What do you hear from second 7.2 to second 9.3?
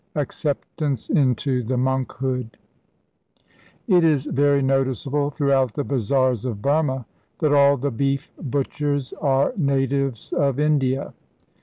that all the beef butchers